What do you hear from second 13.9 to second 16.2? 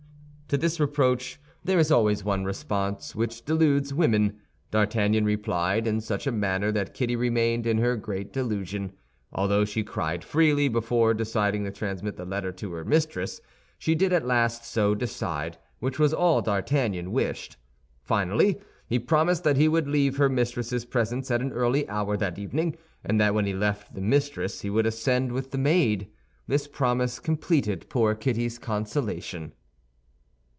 did at last so decide, which was